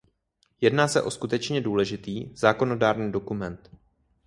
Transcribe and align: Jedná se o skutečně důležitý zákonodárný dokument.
Jedná 0.61 0.87
se 0.87 1.01
o 1.01 1.11
skutečně 1.11 1.61
důležitý 1.61 2.29
zákonodárný 2.35 3.11
dokument. 3.11 3.69